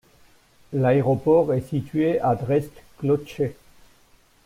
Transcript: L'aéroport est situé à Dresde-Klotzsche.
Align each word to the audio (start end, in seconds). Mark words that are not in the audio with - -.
L'aéroport 0.73 1.53
est 1.53 1.61
situé 1.61 2.19
à 2.21 2.33
Dresde-Klotzsche. 2.33 3.53